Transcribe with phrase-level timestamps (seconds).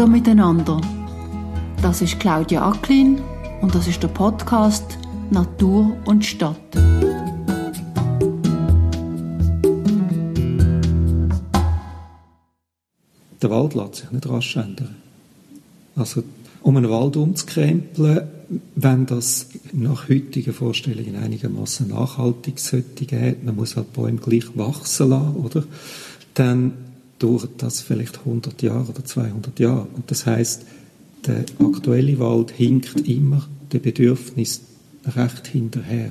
[0.00, 0.80] Hallo miteinander.
[1.82, 3.20] Das ist Claudia Acklin
[3.60, 4.96] und das ist der Podcast
[5.30, 6.56] Natur und Stadt.
[13.42, 14.96] Der Wald lässt sich nicht rasch ändern.
[15.96, 16.22] Also,
[16.62, 18.22] um einen Wald umzukrempeln,
[18.76, 25.36] wenn das nach heutigen Vorstellungen einigermaßen nachhaltig sollte man muss halt Bäume gleich wachsen lassen,
[25.36, 25.64] oder?
[26.32, 26.89] Dann
[27.20, 29.86] dauert das vielleicht 100 Jahre oder 200 Jahre.
[29.94, 30.66] Und das heißt,
[31.26, 34.62] der aktuelle Wald hinkt immer dem Bedürfnis
[35.06, 36.10] recht hinterher.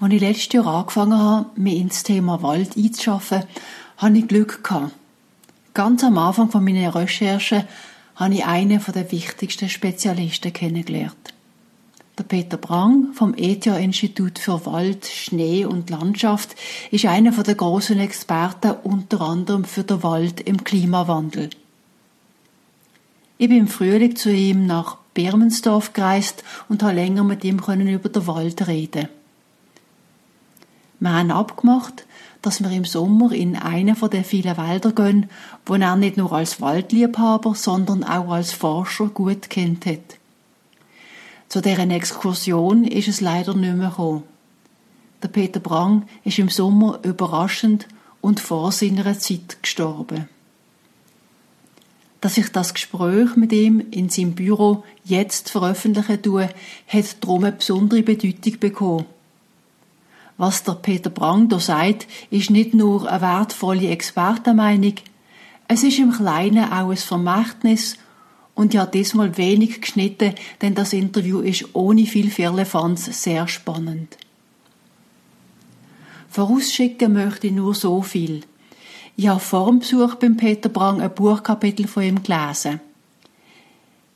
[0.00, 3.44] Als ich letztes Jahr angefangen habe, mich ins Thema Wald einzuschaffen,
[3.96, 4.92] hatte ich Glück gehabt.
[5.72, 7.66] Ganz am Anfang von meiner Recherche
[8.16, 11.34] habe ich einen der wichtigsten Spezialisten kennengelernt.
[12.20, 16.54] Der Peter Brang vom ETH-Institut für Wald, Schnee und Landschaft
[16.90, 21.48] ist einer der großen Experten unter anderem für den Wald im Klimawandel.
[23.38, 28.10] Ich bin im Frühling zu ihm nach Birmensdorf gereist und habe länger mit ihm über
[28.10, 29.08] den Wald reden.
[30.98, 32.04] Wir haben abgemacht,
[32.42, 35.30] dass wir im Sommer in einen von den vielen Wälder gehen,
[35.64, 40.19] wo er nicht nur als Waldliebhaber, sondern auch als Forscher gut kennt hat.
[41.50, 44.22] Zu deren Exkursion ist es leider nicht mehr gekommen.
[45.20, 47.88] Der Peter Brang ist im Sommer überraschend
[48.20, 50.28] und vor seiner Zeit gestorben.
[52.20, 56.50] Dass ich das Gespräch mit ihm in seinem Büro jetzt veröffentlichen tue,
[56.86, 59.06] hat darum eine besondere Bedeutung bekommen.
[60.36, 64.94] Was der Peter Brang da sagt, ist nicht nur eine wertvolle Expertenmeinung,
[65.66, 67.96] es ist im Kleinen auch ein Vermächtnis
[68.60, 74.18] und ja diesmal wenig geschnitten, denn das Interview ist ohne viel Firlefanz sehr spannend.
[76.28, 78.42] Vorausschicken möchte ich nur so viel.
[79.16, 82.80] Ich habe vor dem Besuch beim Peter Brang ein Buchkapitel von ihm gelesen.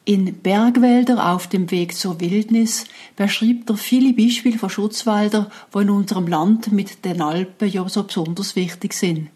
[0.05, 2.85] In Bergwälder auf dem Weg zur Wildnis
[3.17, 8.03] beschreibt er viele Beispiele von Schutzwäldern, die in unserem Land mit den Alpen ja so
[8.03, 9.31] besonders wichtig sind.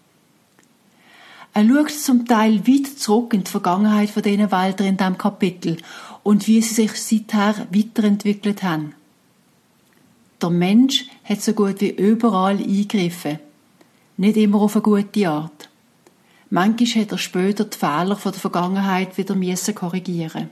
[1.58, 5.78] Er schaut zum Teil weit zurück in die Vergangenheit von diesen Wäldern in diesem Kapitel
[6.22, 8.94] und wie sie sich seither weiterentwickelt haben.
[10.40, 13.40] Der Mensch hat so gut wie überall eingegriffen.
[14.18, 15.68] Nicht immer auf eine gute Art.
[16.48, 20.50] Manchmal hat er später die Fehler von der Vergangenheit wieder müssen korrigieren.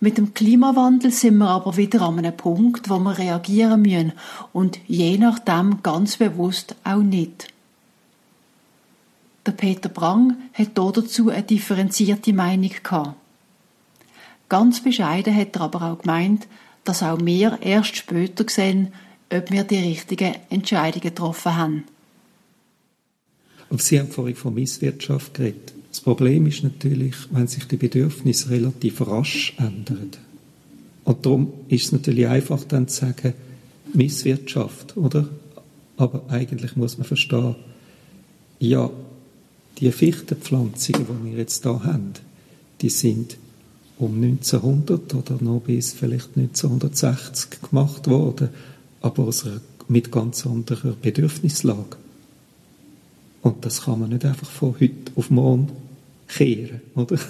[0.00, 4.12] Mit dem Klimawandel sind wir aber wieder an einem Punkt, wo wir reagieren müssen
[4.52, 7.52] und je nachdem ganz bewusst auch nicht.
[9.48, 13.16] Der Peter Brang hat dazu eine differenzierte Meinung gehabt.
[14.50, 16.46] Ganz bescheiden hat er aber auch gemeint,
[16.84, 18.88] dass auch wir erst später sehen,
[19.32, 21.84] ob wir die richtigen Entscheidungen getroffen haben.
[23.70, 25.72] Aber Sie haben vorhin von Misswirtschaft geredet.
[25.92, 30.10] Das Problem ist natürlich, wenn sich die Bedürfnisse relativ rasch ändern.
[31.04, 33.32] Und darum ist es natürlich einfach dann zu sagen,
[33.94, 35.26] Misswirtschaft, oder?
[35.96, 37.56] Aber eigentlich muss man verstehen,
[38.58, 38.90] ja,
[39.78, 42.12] die Fichtenpflanzungen, die wir jetzt da haben,
[42.80, 43.36] die sind
[43.98, 48.50] um 1900 oder noch bis vielleicht 1960 gemacht worden,
[49.00, 51.96] aber aus einer, mit ganz anderer Bedürfnislage.
[53.42, 55.70] Und das kann man nicht einfach von heute auf morgen
[56.28, 57.18] kehren, oder?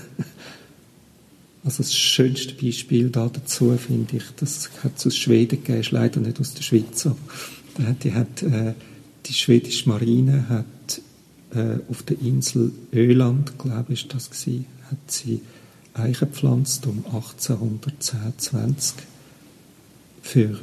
[1.64, 5.90] Also das schönste Beispiel da dazu finde ich, das hat es aus Schweden gegeben, ist
[5.90, 7.06] leider nicht aus der Schweiz.
[8.02, 8.72] Die, hat, äh,
[9.26, 11.02] die schwedische Marine hat
[11.54, 15.40] äh, auf der Insel Öland, glaube ich, das gewesen, hat sie
[15.94, 18.94] Eichen gepflanzt um 1810, 20
[20.22, 20.58] für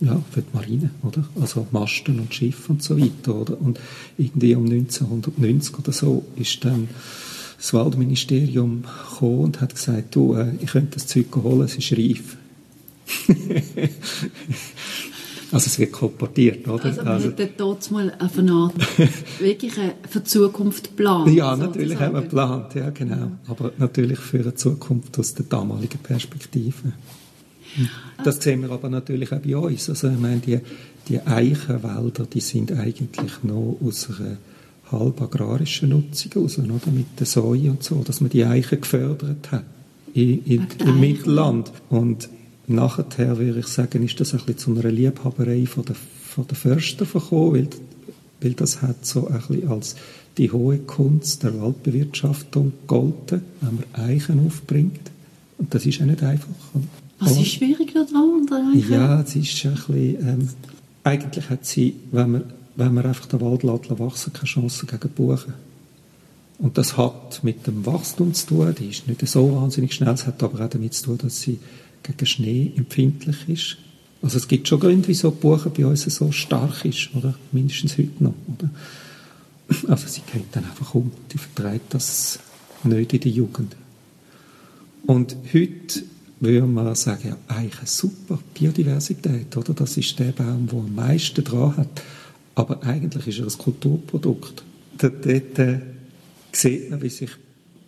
[0.00, 1.24] ja, für die Marine, oder?
[1.40, 3.60] Also Masten und Schiffe und so weiter, oder?
[3.60, 3.78] Und
[4.16, 6.88] irgendwie um 1990 oder so ist dann
[7.58, 11.92] das Waldministerium gekommen und hat gesagt, du, äh, ich könnte das Zeug holen, es ist
[11.92, 12.38] reif.
[15.52, 16.84] Also es wird kolportiert, oder?
[16.84, 18.74] Also man also, hat dort mal eine Art
[19.40, 21.32] wirklich für die Zukunft geplant.
[21.34, 23.32] Ja, natürlich haben wir geplant, ja genau.
[23.48, 26.92] Aber natürlich für eine Zukunft aus der damaligen Perspektive.
[28.24, 29.88] Das sehen wir aber natürlich auch bei uns.
[29.88, 30.60] Also ich meine, die,
[31.08, 34.36] die Eichenwälder, die sind eigentlich noch aus einer
[34.92, 36.72] halb agrarischen Nutzung aus, oder?
[36.92, 39.64] mit der Säue und so, dass man die Eichen gefördert hat
[40.14, 41.72] in, in, im Mittelland.
[41.88, 42.28] Und
[42.70, 46.56] Nachher, würde ich sagen, ist das ein bisschen zu einer Liebhaberei von der, von der
[46.56, 47.68] Förster gekommen, weil,
[48.40, 49.96] weil das hat so ein bisschen als
[50.38, 55.10] die hohe Kunst der Waldbewirtschaftung gegolten, wenn man Eichen aufbringt.
[55.58, 56.48] Und das ist ja nicht einfach.
[57.18, 58.46] Was ist schwierig daran?
[58.88, 60.48] Ja, es ist ein bisschen, ähm,
[61.02, 62.44] eigentlich hat sie, wenn man,
[62.76, 65.54] wenn man einfach den Wald lässt, wachsen, keine Chance gegen Buchen.
[66.58, 68.74] Und das hat mit dem Wachstum zu tun.
[68.78, 70.14] Die ist nicht so wahnsinnig schnell.
[70.14, 71.58] Es hat aber auch damit zu tun, dass sie
[72.02, 73.76] gegen Schnee empfindlich ist.
[74.22, 77.34] Also es gibt schon Gründe, wieso die Buche bei uns so stark ist, oder?
[77.52, 78.70] Mindestens heute noch, oder?
[79.88, 81.12] Also sie geht dann einfach um.
[81.32, 82.40] Die vertreibt das
[82.82, 83.76] nicht in der Jugend.
[85.06, 86.02] Und heute
[86.40, 89.74] würde man sagen, ja, eigentlich eine super Biodiversität, oder?
[89.74, 92.02] Das ist der Baum, der am meisten dran hat.
[92.54, 94.64] Aber eigentlich ist er ein Kulturprodukt.
[94.98, 95.80] Dort, dort äh,
[96.52, 97.30] sieht man, wie sich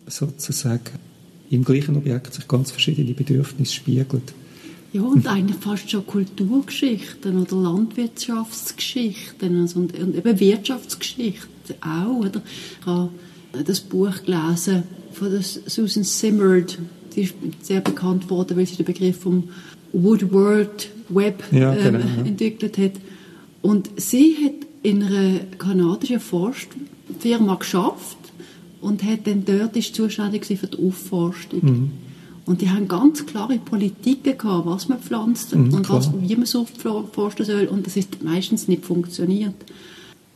[0.06, 0.98] sozusagen
[1.52, 4.22] im gleichen Objekt sich ganz verschiedene Bedürfnisse spiegeln.
[4.92, 12.20] Ja, und eigentlich fast schon Kulturgeschichten oder Landwirtschaftsgeschichten also und, und eben Wirtschaftsgeschichten auch.
[12.20, 12.40] Oder?
[12.80, 13.10] Ich habe
[13.64, 16.78] das Buch gelesen von Susan Simard,
[17.14, 19.50] die ist sehr bekannt worden, weil sie den Begriff vom
[19.92, 22.24] Woodward Web ja, genau, ähm, ja.
[22.24, 22.92] entwickelt hat.
[23.60, 28.16] Und sie hat in einer kanadischen Forstfirma geschafft
[28.82, 31.60] und hat dann dort ist zuständig für die Aufforstung.
[31.62, 31.90] Mhm.
[32.44, 36.44] Und die haben ganz klare Politiken gehabt, was man pflanzt mhm, und was, wie man
[36.44, 36.66] so
[37.12, 37.66] forsten soll.
[37.66, 39.54] Und das ist meistens nicht funktioniert.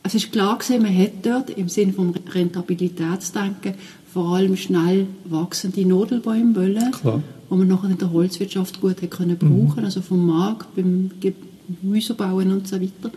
[0.03, 3.73] Es ist klar gewesen, man hat dort im Sinne von Rentabilitätsdenken
[4.13, 7.21] vor allem schnell wachsende Nadelbäume wollen, klar.
[7.49, 9.85] wo man nachher in der Holzwirtschaft gut hat können brauchen, mhm.
[9.85, 13.11] also vom Markt, beim Gemüsebauen und so weiter.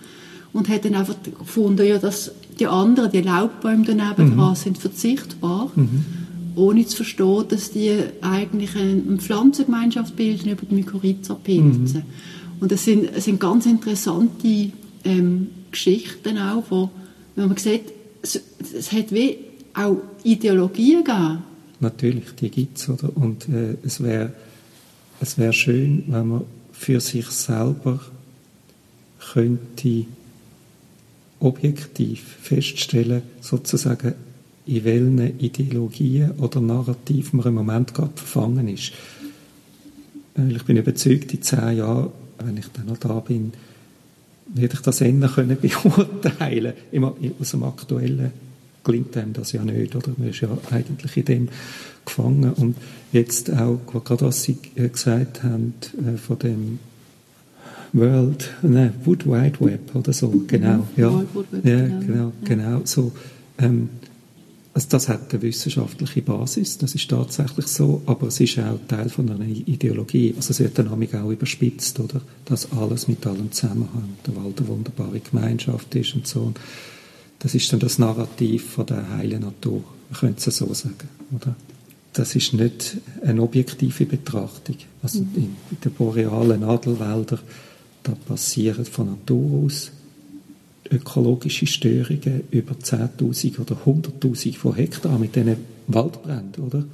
[0.52, 4.36] Und hat dann einfach gefunden, ja, dass die anderen, die Laubbäume daneben mhm.
[4.36, 5.70] dran sind verzichtbar.
[5.74, 6.04] Mhm
[6.56, 11.98] ohne zu verstehen, dass die eigentlich eine Pflanzengemeinschaft bilden über die Mykorrhiza-Pilze.
[11.98, 12.02] Mhm.
[12.60, 14.70] Und das sind, das sind ganz interessante
[15.04, 16.90] ähm, Geschichten auch, wo,
[17.36, 17.84] wenn man sieht,
[18.22, 18.40] es,
[18.76, 19.38] es hat wie
[19.74, 21.38] auch Ideologien gegeben.
[21.80, 23.10] Natürlich, die gibt es, oder?
[23.16, 24.32] Und äh, es wäre
[25.20, 28.00] es wär schön, wenn man für sich selber
[29.32, 30.06] könnte
[31.40, 34.14] objektiv feststellen, sozusagen,
[34.66, 38.92] in welchen Ideologien oder Narrativen man im Moment gerade verfangen ist.
[40.48, 43.52] Ich bin überzeugt, in zehn Jahren, wenn ich dann noch da bin,
[44.54, 48.32] werde ich das eher können beurteilen Immer aus dem Aktuellen
[48.82, 50.12] gelingt einem das ja nicht, oder?
[50.16, 51.48] Man ist ja eigentlich in dem
[52.04, 52.52] gefangen.
[52.52, 52.76] Und
[53.12, 56.78] jetzt auch, gerade was Sie äh, gesagt haben, äh, von dem
[57.92, 61.24] World, nein, Wood Wide Web oder so, genau, ja, ja,
[61.62, 63.12] genau, genau, genau, so,
[63.58, 63.88] ähm,
[64.72, 69.08] also das hat eine wissenschaftliche Basis, das ist tatsächlich so, aber es ist auch Teil
[69.08, 70.32] von einer Ideologie.
[70.36, 72.20] Also es wird dann auch überspitzt, oder?
[72.44, 76.52] Dass alles mit allem zusammenhängt, der Wald eine wunderbare Gemeinschaft ist und so.
[77.40, 79.82] Das ist dann das Narrativ von der heilen Natur.
[80.10, 81.56] Man könnte es so sagen, oder?
[82.12, 84.76] Das ist nicht eine objektive Betrachtung.
[85.02, 85.28] Also mhm.
[85.34, 87.40] in, in den borealen Nadelwäldern,
[88.02, 89.92] da passieren von Natur aus
[90.90, 95.56] ökologische Störungen über 10.000 oder 100.000 von Hektar mit diesen
[95.86, 96.84] Waldbränden, oder?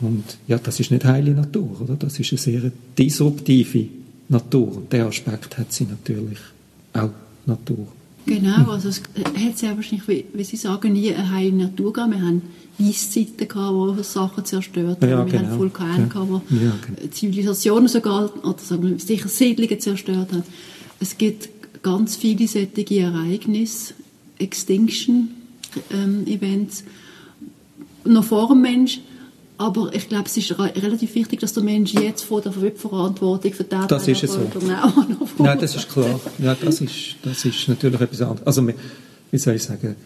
[0.00, 1.94] Und ja, das ist nicht heile Natur, oder?
[1.94, 3.86] Das ist eine sehr disruptive
[4.28, 4.76] Natur.
[4.78, 6.38] Und der Aspekt hat sie natürlich
[6.94, 7.10] auch
[7.46, 7.88] Natur.
[8.26, 12.12] Genau, also es hat sehr wahrscheinlich, wie, wie Sie sagen, nie eine heile Natur gegeben.
[12.12, 12.42] Wir haben
[12.78, 15.10] Eiszeiten gehabt, wo Sachen zerstört haben.
[15.10, 15.48] Ja, wir genau.
[15.50, 16.06] haben Vulkane ja.
[16.06, 17.08] gehabt, wo ja, genau.
[17.10, 20.44] Zivilisationen sogar, oder sagen wir, sicher Siedlungen zerstört haben.
[20.98, 21.48] Es gibt
[21.82, 23.94] ganz viele solche Ereignisse,
[24.38, 26.84] Extinction-Events,
[28.04, 29.00] ähm, noch vor dem Mensch.
[29.60, 33.52] Aber ich glaube, es ist re relativ wichtig, dass der Mensch jetzt vor der Verantwortung
[33.52, 34.40] für die Das ist es so.
[35.36, 36.18] Nein, das ist klar.
[36.38, 38.46] Ja, das ist, das ist natürlich etwas anderes.
[38.46, 39.96] Also, wie soll ich sagen,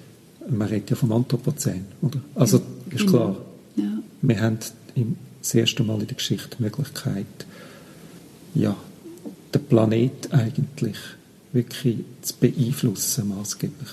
[0.51, 2.19] man redet ja vom Anthropozän, oder?
[2.35, 3.13] Also, ja, ist genau.
[3.13, 3.37] klar.
[3.77, 3.85] Ja.
[4.23, 4.59] Wir haben
[4.97, 7.27] im, das erste Mal in der Geschichte die Möglichkeit,
[8.57, 8.75] ja,
[9.55, 10.97] den Planet eigentlich
[11.53, 13.91] wirklich zu beeinflussen, maßgeblich.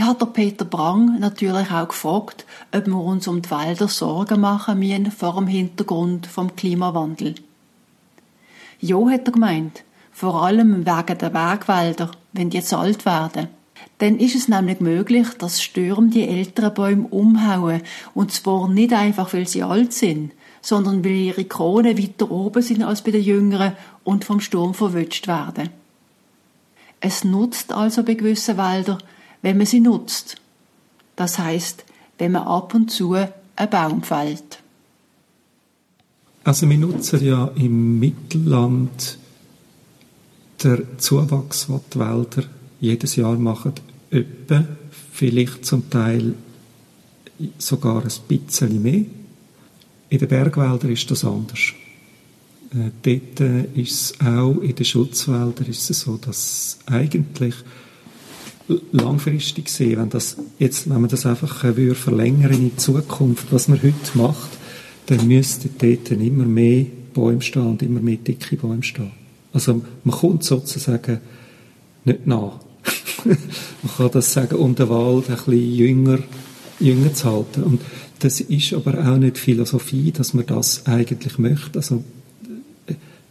[0.00, 4.78] Ich habe Peter Brang natürlich auch gefragt, ob wir uns um die Wälder Sorgen machen
[4.78, 7.34] müssen vor dem Hintergrund vom Klimawandel.
[8.80, 13.48] Ja, hat er gemeint, vor allem wegen der Bergwälder, wenn die jetzt alt werden.
[13.98, 17.82] Dann ist es nämlich möglich, dass Stürme die älteren Bäume umhauen,
[18.14, 22.82] und zwar nicht einfach, weil sie alt sind, sondern weil ihre Kronen weiter oben sind
[22.82, 25.68] als bei den Jüngeren und vom Sturm verwünscht werden.
[27.00, 28.96] Es nutzt also bei gewissen Wäldern,
[29.42, 30.36] wenn man sie nutzt.
[31.16, 31.84] Das heißt,
[32.18, 34.62] wenn man ab und zu einen Baum fällt.
[36.44, 39.18] Also wir nutzen ja im Mittelland
[40.62, 42.44] der Zuwachs, den die Wälder
[42.80, 43.74] jedes Jahr machen,
[44.10, 44.64] etwa,
[45.12, 46.34] vielleicht zum Teil
[47.58, 49.04] sogar ein bisschen mehr.
[50.08, 51.72] In den Bergwäldern ist das anders.
[52.72, 57.54] Äh, dort ist es auch in den Schutzwäldern ist es so, dass eigentlich
[58.92, 63.46] langfristig sehen, wenn, das jetzt, wenn man das einfach äh, würde verlängern in die Zukunft,
[63.50, 64.50] was man heute macht,
[65.06, 69.10] dann müssten dort immer mehr Bäume stehen und immer mehr dicke Bäume stehen.
[69.52, 71.20] Also man kommt sozusagen
[72.04, 72.60] nicht nach.
[73.24, 73.36] man
[73.96, 76.18] kann das sagen, um den Wald ein bisschen jünger,
[76.78, 77.62] jünger zu halten.
[77.64, 77.80] Und
[78.20, 81.78] das ist aber auch nicht Philosophie, dass man das eigentlich möchte.
[81.78, 82.04] Also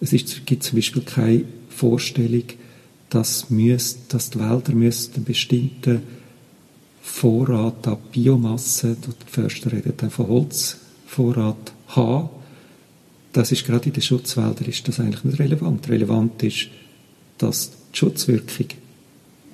[0.02, 2.44] es ist, gibt zum Beispiel keine Vorstellung,
[3.10, 6.02] dass, müsst, dass die Wälder müssen einen bestimmten
[7.02, 12.30] Vorrat an Biomasse, die Förster reden dann von Holzvorrat, haben.
[13.34, 15.90] Das ist gerade in den Schutzwäldern ist das eigentlich nicht relevant.
[15.90, 16.68] Relevant ist,
[17.38, 18.68] dass die Schutzwirkung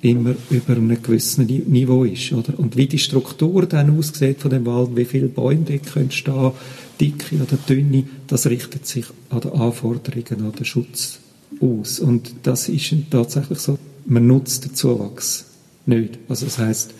[0.02, 2.32] immer über einem gewissen Niveau ist.
[2.32, 2.58] Oder?
[2.58, 6.52] Und wie die Struktur dann aussieht von dem Wald, wie viele Bäume dort können stehen,
[7.00, 11.20] dicke oder dünne, das richtet sich an die Anforderungen an den Schutz
[11.60, 12.00] aus.
[12.00, 15.46] Und das ist tatsächlich so, man nutzt den Zuwachs
[15.86, 16.18] nicht.
[16.28, 16.94] Also das heißt,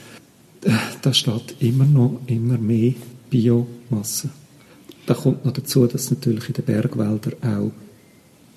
[1.03, 2.95] da steht immer noch immer mehr
[3.31, 4.31] Biomasse.
[5.07, 7.73] Da kommt noch dazu, dass es natürlich in den Bergwäldern auch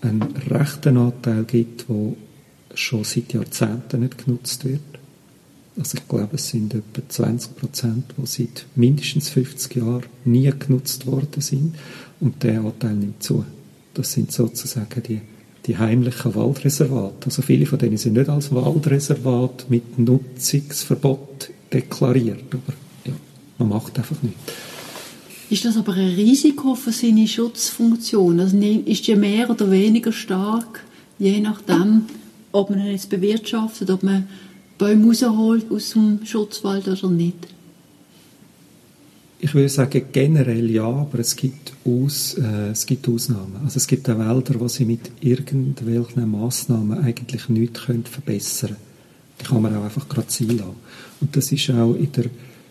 [0.02, 2.16] einen rechten Anteil gibt, wo
[2.74, 4.82] schon seit Jahrzehnten nicht genutzt wird.
[5.78, 11.06] Also ich glaube, es sind etwa 20 Prozent, die seit mindestens 50 Jahren nie genutzt
[11.06, 11.76] worden sind.
[12.20, 13.46] Und der Anteil nimmt zu.
[13.94, 15.22] Das sind sozusagen die,
[15.70, 17.26] die heimlichen Waldreservate.
[17.26, 22.44] Also viele von denen sind nicht als Waldreservat mit Nutzungsverbot deklariert.
[22.52, 22.74] Aber
[23.06, 23.14] ja,
[23.60, 24.40] man macht einfach nichts.
[25.52, 28.40] Ist das aber ein Risiko für seine Schutzfunktion?
[28.40, 30.84] Also ist die mehr oder weniger stark,
[31.20, 32.06] je nachdem,
[32.52, 34.28] ob man jetzt bewirtschaftet, ob man
[34.80, 37.48] Bäume rausholt aus dem Schutzwald oder nicht?
[39.42, 43.56] Ich würde sagen generell ja, aber es gibt, Aus, äh, es gibt Ausnahmen.
[43.64, 48.80] Also es gibt auch Wälder, wo sie mit irgendwelchen Massnahmen eigentlich nichts können verbessern können.
[49.40, 50.76] Die kann man auch einfach gerade ziehen lassen.
[51.22, 52.26] Und das ist auch in der,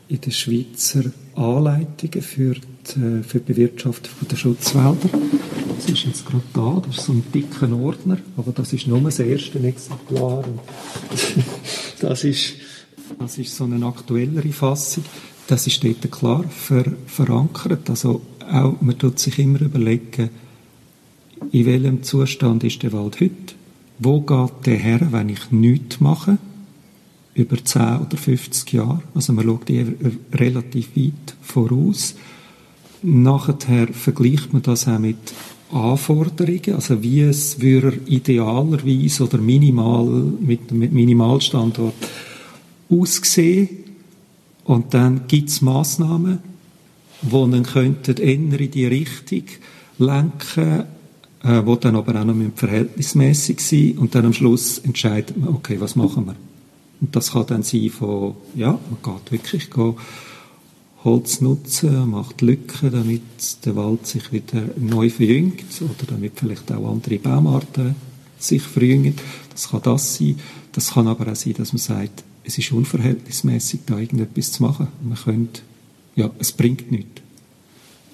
[0.08, 5.08] in der Schweizer Anleitungen für die, für die Bewirtschaftung der Schutzwälder.
[5.74, 9.00] Das ist jetzt gerade da, das ist so ein dicker Ordner, aber das ist nur
[9.00, 10.44] das erste Exemplar.
[12.00, 12.52] Das ist,
[13.18, 15.02] das ist so eine aktuellere Fassung.
[15.48, 17.88] Das ist dort klar ver, verankert.
[17.88, 18.20] Also
[18.52, 20.28] auch, man tut sich immer überlegen,
[21.52, 23.54] in welchem Zustand ist der Wald heute?
[23.98, 26.36] Wo geht der her, wenn ich nichts mache?
[27.32, 29.02] Über 10 oder 50 Jahre.
[29.14, 29.70] Also man schaut
[30.34, 32.14] relativ weit voraus.
[33.02, 35.32] Nachher vergleicht man das auch mit
[35.72, 40.04] Anforderungen, also wie es würde idealerweise oder minimal
[40.40, 41.94] mit, mit Minimalstandort
[42.90, 43.77] aussehen
[44.68, 46.40] und dann gibt es Massnahmen,
[47.22, 49.44] die dann könnten eher in die Richtung
[49.96, 50.84] lenken,
[51.42, 55.80] äh, wo dann aber auch noch verhältnismäßig sein und dann am Schluss entscheidet man, okay,
[55.80, 56.36] was machen wir?
[57.00, 59.94] Und das kann dann sein von, ja, man geht wirklich gehen,
[61.02, 66.90] Holz nutzen, macht Lücken, damit der Wald sich wieder neu verjüngt oder damit vielleicht auch
[66.90, 67.94] andere Baumarten
[68.38, 69.14] sich verjüngen.
[69.50, 70.38] Das kann das sein.
[70.72, 74.88] Das kann aber auch sein, dass man sagt, es ist unverhältnismäßig, da irgendetwas zu machen.
[75.02, 75.60] Man könnte,
[76.16, 77.20] ja, es bringt nichts.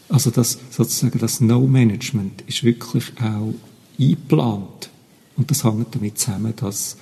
[0.08, 3.54] Also das, sozusagen das No-Management ist wirklich auch
[3.98, 4.90] eingeplant.
[5.36, 6.96] Und das hängt damit zusammen, dass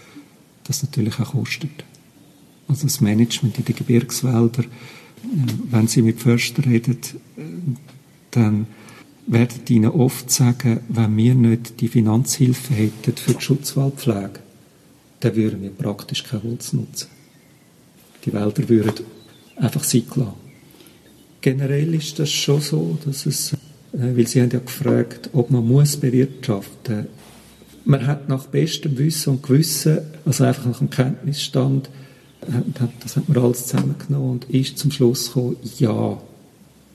[0.64, 1.84] das natürlich auch kostet.
[2.68, 4.66] Also das Management in den Gebirgswäldern
[5.70, 6.98] wenn Sie mit Förster reden,
[8.32, 8.66] dann
[9.26, 14.40] werden die Ihnen oft sagen, wenn wir nicht die Finanzhilfe hätten für die Schutzwaldpflege,
[15.20, 17.08] dann würden wir praktisch kein Holz nutzen.
[18.24, 19.04] Die Wälder würden
[19.56, 20.04] einfach sein.
[21.40, 23.56] Generell ist das schon so, dass es, äh,
[23.92, 27.06] weil Sie haben ja gefragt, ob man muss bewirtschaften.
[27.84, 31.90] Man hat nach bestem Wissen und Gewissen, also einfach nach dem Kenntnisstand,
[33.00, 36.20] das hat man alles zusammengenommen und ist zum Schluss gekommen, ja,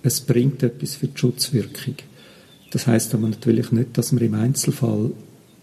[0.03, 1.95] es bringt etwas für die Schutzwirkung.
[2.71, 5.11] Das heißt aber natürlich nicht, dass man im Einzelfall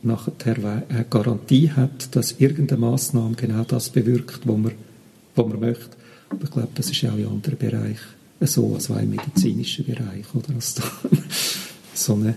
[0.02, 4.72] nachher eine Garantie hat, dass irgendeine Maßnahme genau das bewirkt, was man,
[5.34, 5.96] was man möchte.
[6.30, 8.14] Aber ich glaube, das ist auch in anderen Bereichen
[8.46, 10.54] so, also auch im medizinischen Bereich, oder?
[10.54, 10.82] Also
[11.94, 12.34] so eine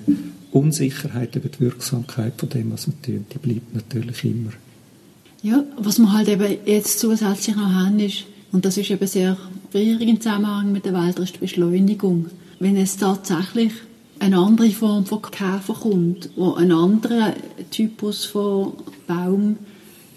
[0.51, 4.51] Unsicherheit über die Wirksamkeit von dem, was man tut, die bleibt natürlich immer.
[5.41, 9.37] Ja, was wir halt eben jetzt zusätzlich noch haben, ist, und das ist eben sehr
[9.71, 12.27] schwierig im Zusammenhang mit der Welt, ist die Beschleunigung.
[12.59, 13.73] Wenn es tatsächlich
[14.19, 17.33] eine andere Form von Käfer kommt, wo einen anderen
[17.69, 18.73] Typus von
[19.05, 19.57] Baum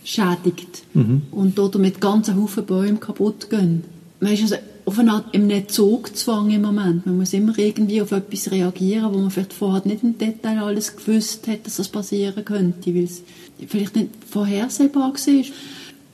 [0.05, 1.23] schädigt mhm.
[1.31, 3.85] und damit ganze Haufen Bäume kaputt gehen.
[4.21, 7.07] Man ist also auf eine Art im Zugzwang im Moment.
[7.07, 10.97] Man muss immer irgendwie auf etwas reagieren, wo man vielleicht vorher nicht im Detail alles
[10.97, 13.23] gewusst hat, dass das passieren könnte, weil es
[13.69, 15.45] vielleicht nicht vorhersehbar war.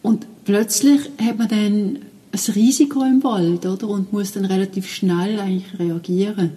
[0.03, 1.99] Und plötzlich hat man dann
[2.33, 3.89] ein Risiko im Wald, oder?
[3.89, 6.51] Und muss dann relativ schnell eigentlich reagieren.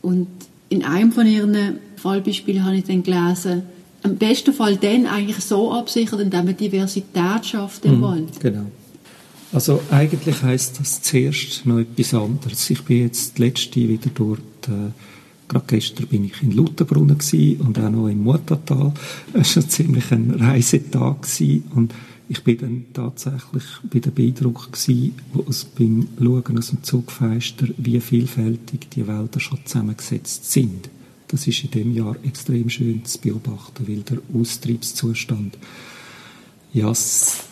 [0.00, 0.28] Und
[0.68, 3.62] in einem von ihren Fallbeispielen habe ich dann gelesen,
[4.04, 8.40] im besten Fall dann eigentlich so absichern, indem man Diversität schafft im mhm, Wald.
[8.40, 8.66] Genau.
[9.52, 12.70] Also eigentlich heißt das zuerst noch etwas anderes.
[12.70, 14.90] Ich bin jetzt letzte wieder dort, äh,
[15.46, 17.18] gerade gestern bin ich in Lutherbrunnen
[17.58, 18.92] und auch noch im Muttertal.
[19.34, 21.94] Es war ziemlich ein Reisetag gewesen und
[22.28, 25.14] ich bin dann tatsächlich bei der Beeindruck gewesen,
[25.46, 30.88] aus, beim Schauen aus dem Zugfenster, wie vielfältig die Wälder schon zusammengesetzt sind.
[31.32, 35.56] Das ist in dem Jahr extrem schön zu beobachten, weil der Austriebszustand
[36.74, 36.92] ja,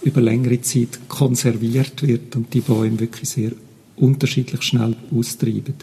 [0.02, 3.52] über längere Zeit konserviert wird und die Bäume wirklich sehr
[3.96, 5.75] unterschiedlich schnell austreiben.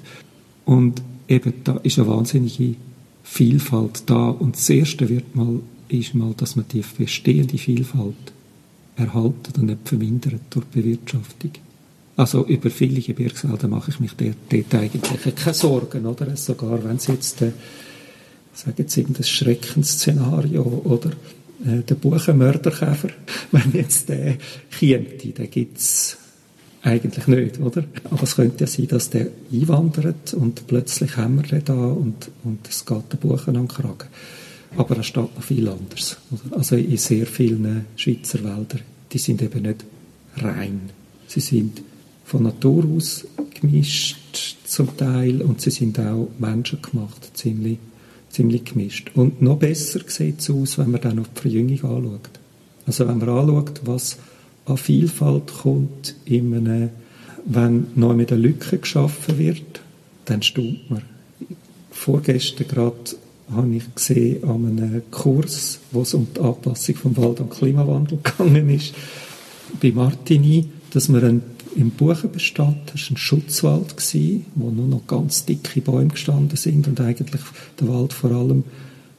[0.65, 2.75] Und eben da ist eine wahnsinnige
[3.23, 4.29] Vielfalt da.
[4.29, 8.15] Und das Erste wird mal, ist mal, dass man die bestehende Vielfalt
[8.95, 11.51] erhalten und nicht vermindert durch Bewirtschaftung.
[12.15, 16.35] Also über viele Gebirgswälder mache ich mich dort, dort eigentlich keine Sorgen, oder?
[16.35, 17.51] Sogar wenn es jetzt, äh,
[18.57, 21.11] sagen jetzt irgendein Schreckensszenario oder
[21.65, 23.09] äh, der Buchenmörderkäfer,
[23.51, 24.37] wenn jetzt der
[24.71, 26.17] käme, den gibt's
[26.81, 27.83] eigentlich nicht, oder?
[28.05, 32.67] Aber es könnte ja sein, dass der einwandert und plötzlich haben wir da und, und
[32.67, 34.07] es geht der Buchen an den Kragen.
[34.75, 36.17] Aber da steht noch viel anders.
[36.31, 36.57] Oder?
[36.57, 39.85] Also in sehr vielen Schweizer Wäldern, die sind eben nicht
[40.37, 40.89] rein.
[41.27, 41.81] Sie sind
[42.25, 43.25] von Natur aus
[43.59, 47.79] gemischt zum Teil und sie sind auch menschengemacht, ziemlich,
[48.37, 49.11] ziemlich gemischt.
[49.15, 52.29] Und noch besser sieht es aus, wenn man dann auf die Verjüngung anschaut.
[52.85, 54.17] Also wenn man anschaut, was
[54.65, 56.89] an Vielfalt kommt, in einem,
[57.45, 59.81] wenn neu mit einer Lücke geschaffen wird,
[60.25, 61.01] dann stimmt man.
[61.89, 62.95] Vorgestern gerade
[63.51, 68.19] habe ich gesehen an einem Kurs, wo es um die Anpassung vom Wald am Klimawandel
[68.23, 68.93] gegangen ist,
[69.81, 71.41] bei Martini, dass man einen,
[71.77, 73.95] im Buchenbestand, das war ein Schutzwald,
[74.55, 77.41] wo nur noch ganz dicke Bäume gestanden sind und eigentlich
[77.79, 78.63] der Wald vor allem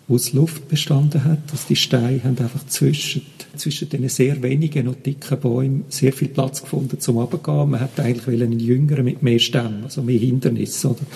[0.09, 1.39] aus Luft bestanden hat.
[1.53, 3.23] Also die Steine haben einfach zwischen,
[3.57, 7.71] zwischen den sehr wenigen noch dicken Bäumen sehr viel Platz gefunden zum Runtergehen.
[7.71, 11.07] Man hat eigentlich einen jüngeren mit mehr Stämmen, also mehr Hindernis, oder?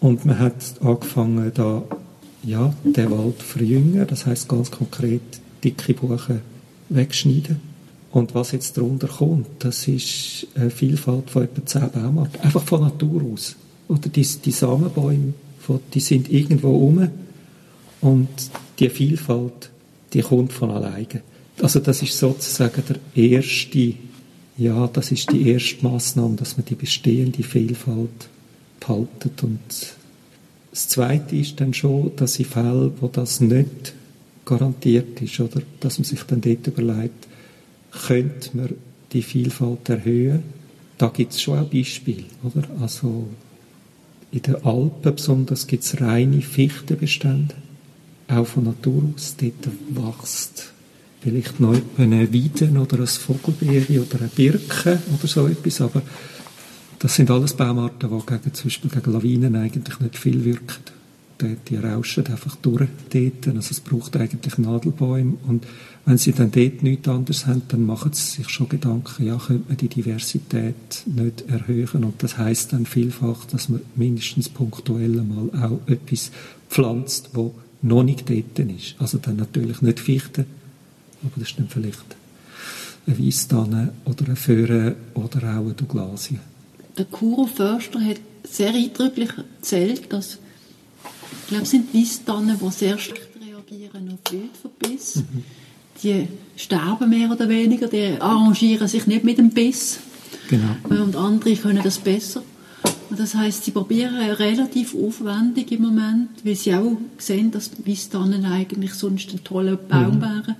[0.00, 1.82] Und man hat angefangen, da
[2.44, 5.20] ja, den Wald verjüngen, das heißt ganz konkret
[5.62, 6.40] dicke Buchen
[6.88, 7.60] wegschneiden.
[8.10, 12.80] Und was jetzt darunter kommt, das ist eine Vielfalt von etwa zehn Baumarten, einfach von
[12.80, 13.56] Natur aus.
[13.88, 15.34] Oder die, die Samenbäume,
[15.92, 17.08] die sind irgendwo rum
[18.00, 18.28] und
[18.78, 19.70] die Vielfalt,
[20.12, 21.22] die kommt von alleine.
[21.60, 23.94] Also das ist sozusagen der erste,
[24.56, 28.28] ja, das ist die erste Maßnahme, dass man die bestehende Vielfalt
[28.80, 29.60] behaltet und
[30.70, 33.94] das Zweite ist dann schon, dass in Fällen, wo das nicht
[34.44, 37.27] garantiert ist, oder dass man sich dann dort überlegt,
[37.90, 38.74] könnte man
[39.12, 40.42] die Vielfalt erhöhen.
[40.98, 42.64] Da gibt es schon auch Beispiele, oder?
[42.80, 43.28] Also
[44.30, 47.54] in den Alpen besonders gibt es reine Fichtenbestände,
[48.28, 49.36] auch von Natur aus.
[49.40, 50.72] Dort wächst
[51.20, 56.02] vielleicht noch eine Weide oder ein Vogelbeere oder eine Birke oder so etwas, aber
[56.98, 60.82] das sind alles Baumarten, die gegen, zum Beispiel gegen Lawinen eigentlich nicht viel wirken.
[61.40, 63.46] Die, die rauschen einfach durch dort.
[63.46, 65.34] Also es braucht eigentlich Nadelbäume.
[65.46, 65.64] Und
[66.08, 69.68] wenn sie dann dort nichts anderes haben, dann machen sie sich schon Gedanken, ja, könnte
[69.68, 70.74] man die Diversität
[71.06, 72.04] nicht erhöhen.
[72.04, 76.30] Und das heißt dann vielfach, dass man mindestens punktuell mal auch etwas
[76.68, 78.96] pflanzt, wo noch nicht dort ist.
[78.98, 80.46] Also dann natürlich nicht Fichten,
[81.22, 82.16] aber das ist dann vielleicht
[83.06, 86.38] eine Weisstanne oder eine Föhre oder auch eine Douglasie
[86.98, 90.38] der Kuro Förster hat sehr eindrücklich erzählt, dass
[91.42, 95.16] ich glaube, es sind Weisstannen, die sehr schlecht reagieren auf Wildverbiss.
[95.16, 95.44] Mhm.
[96.02, 99.98] Die sterben mehr oder weniger, die arrangieren sich nicht mit dem Biss.
[100.48, 101.02] Genau.
[101.02, 102.42] Und andere können das besser.
[103.10, 108.44] Und das heißt, sie probieren relativ aufwendig im Moment, weil sie auch sehen, dass Weisstannen
[108.44, 110.20] eigentlich sonst ein toller Baum mhm.
[110.20, 110.56] wären,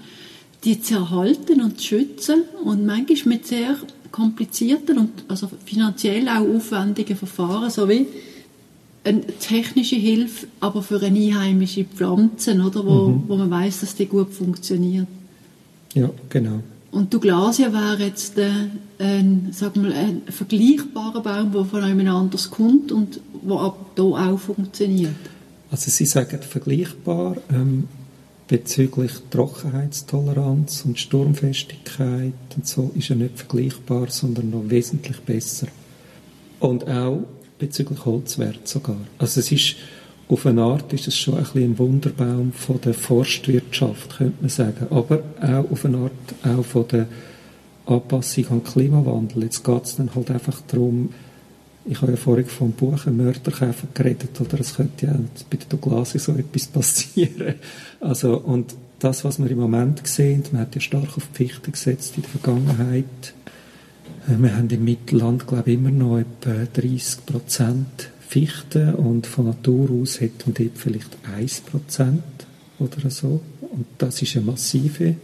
[0.64, 2.42] die zu erhalten und zu schützen.
[2.64, 3.76] Und manchmal mit sehr
[4.10, 8.06] komplizierten und also finanziell auch aufwendigen Verfahren sowie
[9.04, 13.24] eine technische Hilfe, aber für eine einheimische Pflanzen, oder, wo, mhm.
[13.26, 15.06] wo man weiß, dass die gut funktioniert.
[15.94, 16.62] Ja, genau.
[16.90, 18.50] Und Douglasia wäre jetzt äh,
[18.98, 24.04] ein, sag mal, ein vergleichbarer Baum, der von einem anders kommt und der ab hier
[24.04, 25.14] auch funktioniert.
[25.70, 27.36] Also Sie sagen vergleichbar.
[27.50, 27.84] Ähm,
[28.48, 35.68] bezüglich Trockenheitstoleranz und Sturmfestigkeit und so ist er nicht vergleichbar, sondern noch wesentlich besser.
[36.58, 37.24] Und auch
[37.58, 38.96] bezüglich Holzwert sogar.
[39.18, 39.76] Also es ist,
[40.28, 44.50] auf eine Art ist es schon ein, bisschen ein Wunderbaum von der Forstwirtschaft, könnte man
[44.50, 44.86] sagen.
[44.90, 46.12] Aber auch auf eine Art
[46.44, 47.06] auch von der
[47.86, 49.44] Anpassung an den Klimawandel.
[49.44, 51.10] Jetzt geht es dann halt einfach darum,
[51.86, 55.14] ich habe ja vorhin vom Buch «Ein Mörderkäfer» geredet, oder es könnte ja
[55.48, 57.54] bei der Douglasie so etwas passieren.
[58.00, 61.70] Also, und das, was wir im Moment sehen, man hat ja stark auf die Fichte
[61.70, 63.32] gesetzt in der Vergangenheit.
[64.28, 69.46] Äh, wir haben im Mittelland, glaube ich, immer noch etwa 30 Prozent Fichten und von
[69.46, 72.22] Natur aus hätten wir dort vielleicht 1 Prozent
[72.78, 73.40] oder so.
[73.60, 75.16] Und das ist eine massive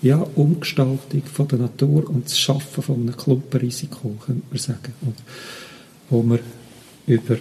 [0.00, 4.92] ja, Umgestaltung von der Natur und das Schaffen von einem Klumpenrisiko, könnte man sagen.
[5.02, 5.16] Und
[6.08, 6.38] wo man
[7.08, 7.36] über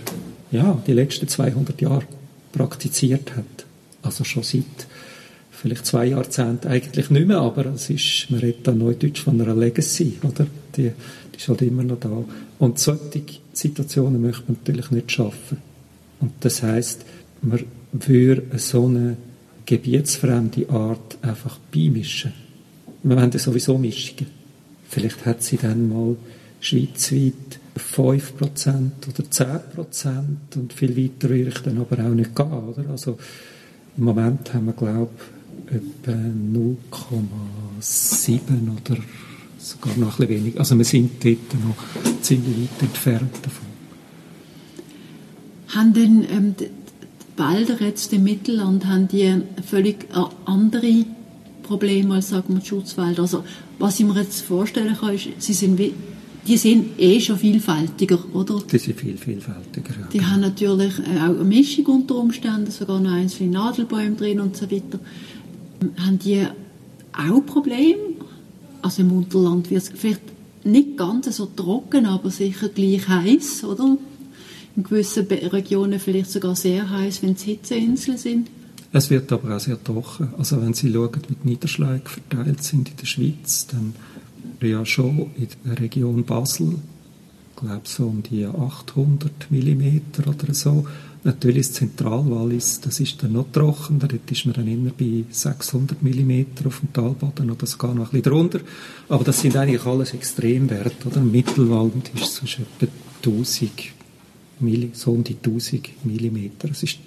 [0.51, 2.05] ja, die letzten 200 Jahre
[2.51, 3.65] praktiziert hat.
[4.01, 4.63] Also schon seit
[5.51, 9.55] vielleicht zwei Jahrzehnten eigentlich nicht mehr, aber es ist, man redet dann Neudeutsch von einer
[9.55, 10.47] Legacy, oder?
[10.75, 10.91] Die,
[11.33, 12.23] die ist halt immer noch da.
[12.59, 13.23] Und solche
[13.55, 15.57] Situationen möchte man natürlich nicht schaffen.
[16.19, 17.05] Und das heißt,
[17.41, 19.17] man würde so eine
[19.65, 22.33] gebietsfremde Art einfach beimischen.
[23.03, 24.27] Wir wollen sowieso Mischungen.
[24.89, 26.15] Vielleicht hat sie dann mal
[26.59, 30.23] schweizweit 5% oder 10%
[30.55, 32.51] und viel weiter würde ich dann aber auch nicht gehen.
[32.51, 32.89] Oder?
[32.89, 33.17] Also
[33.97, 35.11] im Moment haben wir, glaube
[35.69, 38.97] ich, etwa 0,7 oder
[39.65, 40.59] sogar noch ein bisschen weniger.
[40.59, 43.65] Also wir sind dort noch ziemlich weit entfernt davon.
[45.69, 46.69] Haben denn ähm, die
[47.37, 51.05] Wälder jetzt im Mittelland haben die völlig äh, andere
[51.63, 53.23] Probleme als sagen wir, die Schutzwälder?
[53.23, 53.43] Also
[53.79, 55.93] was ich mir jetzt vorstellen kann, ist, sie sind wie
[56.47, 58.61] die sind eh schon vielfältiger, oder?
[58.71, 60.07] Die sind viel vielfältiger, ja.
[60.13, 64.55] Die haben natürlich äh, auch eine Mischung unter Umständen, sogar noch einzelne Nadelbäume drin und
[64.55, 64.99] so weiter.
[65.97, 66.45] Haben die
[67.13, 68.14] auch Probleme?
[68.85, 70.21] Also im Unterland wird es vielleicht
[70.63, 73.97] nicht ganz so trocken, aber sicher gleich heiß, oder?
[74.75, 78.47] In gewissen Regionen vielleicht sogar sehr heiß, wenn es Hitzeinseln sind.
[78.91, 80.35] Es wird aber auch sehr trocken.
[80.37, 83.95] Also wenn Sie schauen, wie die Niederschläge verteilt sind in der Schweiz, dann
[84.61, 90.85] ja schon in der Region Basel, ich glaube so um die 800 mm oder so.
[91.25, 96.03] Natürlich das Zentralwallis, das ist dann noch trockener, dort ist man dann immer bei 600
[96.03, 98.59] mm auf dem Talboden oder sogar noch ein bisschen drunter.
[99.09, 101.17] Aber das sind eigentlich alles Extremwerte, oder?
[101.17, 102.93] Im Mittelwald ist es etwa
[103.25, 103.71] 1000
[104.59, 106.37] Milli, so um die 1000 mm.
[106.59, 106.99] Das ist,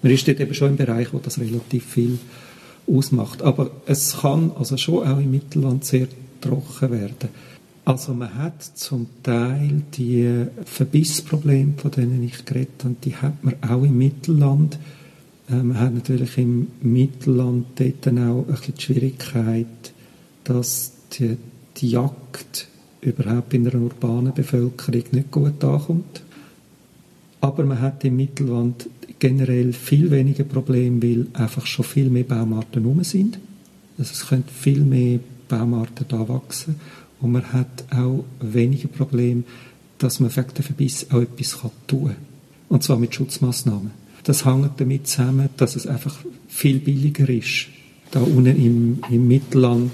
[0.00, 2.18] man ist dort eben schon im Bereich, wo das relativ viel
[2.86, 3.42] ausmacht.
[3.42, 6.08] Aber es kann also schon auch im Mittelland sehr
[6.40, 7.28] trocken werden.
[7.86, 13.54] Also man hat zum Teil die Verbissprobleme, von denen ich geredet habe, die hat man
[13.62, 14.76] auch im Mittelland.
[15.48, 19.92] Äh, man hat natürlich im Mittelland dort dann auch ein die Schwierigkeit,
[20.42, 21.36] dass die,
[21.76, 22.66] die Jagd
[23.02, 26.24] überhaupt in einer urbanen Bevölkerung nicht gut ankommt.
[27.40, 32.84] Aber man hat im Mittelland generell viel weniger Probleme, weil einfach schon viel mehr Baumarten
[32.84, 33.38] rum sind.
[33.96, 36.80] Also es könnte viel mehr Baumarten da wachsen.
[37.20, 39.44] Und man hat auch weniger Probleme,
[39.98, 42.16] dass man wegen der Verbiss auch etwas tun kann.
[42.68, 43.90] Und zwar mit Schutzmaßnahmen.
[44.24, 46.16] Das hängt damit zusammen, dass es einfach
[46.48, 47.68] viel billiger ist,
[48.10, 49.92] da unten im, im Mittelland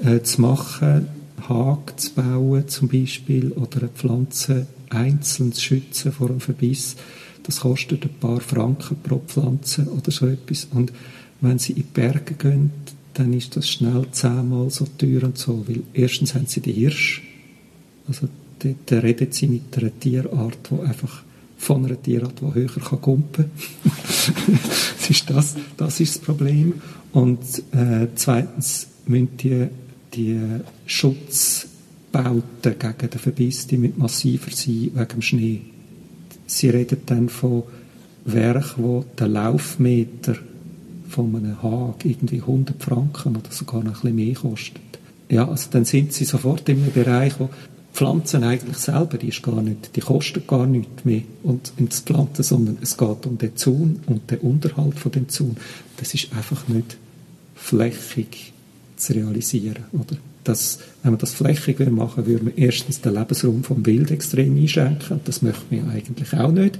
[0.00, 1.08] äh, zu machen,
[1.48, 6.96] Haken zu bauen zum Beispiel oder eine Pflanze einzeln zu schützen vor einem Verbiss.
[7.44, 10.68] Das kostet ein paar Franken pro Pflanze oder so etwas.
[10.70, 10.92] Und
[11.40, 12.70] wenn sie in die Berge gehen,
[13.14, 17.22] dann ist das schnell zehnmal so teuer und so, weil erstens haben sie die Hirsch,
[18.08, 18.28] also
[18.86, 21.22] da redet sie mit einer Tierart, die einfach
[21.58, 23.46] von einer Tierart, die höher kann kumpen
[24.98, 26.74] das, ist das, das ist das Problem.
[27.12, 27.40] Und
[27.72, 29.68] äh, zweitens müssen die,
[30.14, 30.40] die
[30.86, 35.60] Schutzbauten gegen den Verbiss die müssen massiver sein wegen dem Schnee.
[36.46, 37.64] Sie reden dann von
[38.24, 40.36] Werken, wo der Laufmeter
[41.12, 44.82] von einem Hag irgendwie 100 Franken oder sogar noch ein bisschen mehr kostet.
[45.28, 47.48] Ja, also dann sind sie sofort in einem Bereich, wo
[47.92, 52.42] Pflanzen eigentlich selber, die ist gar nicht, die kosten gar nicht mehr und ins Pflanzen,
[52.42, 55.56] sondern es geht um den Zaun und den Unterhalt von dem Zaun.
[55.98, 56.96] Das ist einfach nicht
[57.54, 58.52] flächig
[58.96, 60.16] zu realisieren, oder?
[60.44, 65.20] Dass, wenn man das flächig machen würde man erstens den Lebensraum vom Wild extrem einschränken.
[65.24, 66.78] Das möchte man ja eigentlich auch nicht.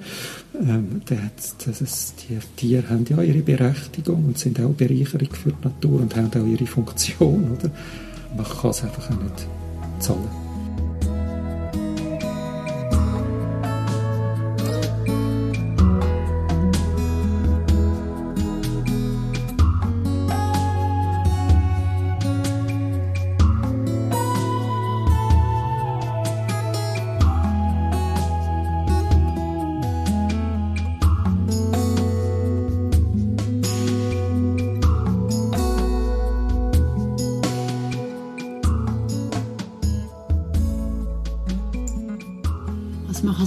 [0.60, 5.64] Ähm, das, das, die Tiere haben ja ihre Berechtigung und sind auch Bereicherung für die
[5.64, 7.52] Natur und haben auch ihre Funktion.
[7.52, 7.70] Oder?
[8.36, 9.46] Man kann es einfach auch nicht
[10.00, 10.41] zahlen.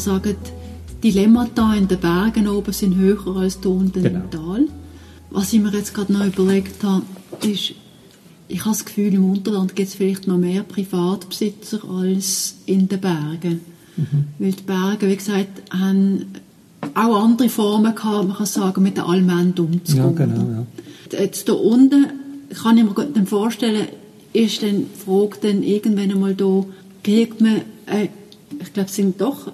[0.06, 0.36] Sagen
[1.04, 4.22] die Dilemmata in den Bergen oben sind höher als hier unten genau.
[4.22, 4.68] im Tal.
[5.30, 7.04] Was ich mir jetzt gerade noch überlegt habe,
[7.44, 7.74] ist,
[8.48, 13.02] ich habe das Gefühl, im Unterland gibt es vielleicht noch mehr Privatbesitzer als in den
[13.02, 13.62] Bergen.
[13.98, 14.26] Mhm.
[14.40, 16.26] Weil die Berge, wie gesagt, haben
[16.94, 20.16] auch andere Formen gehabt, man kann sagen, mit der Allmend umzugehen.
[20.18, 20.66] Ja, genau,
[21.12, 21.20] ja.
[21.20, 22.08] Jetzt da unten
[22.64, 23.88] kann ich mir dann vorstellen,
[24.34, 26.66] ist dann die Frage dann irgendwann einmal da,
[27.04, 28.08] kriegt man, äh,
[28.62, 29.52] ich glaube, es sind doch